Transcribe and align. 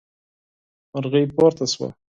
مرغۍ 0.93 1.23
پورته 1.35 1.65
شوه. 1.71 1.87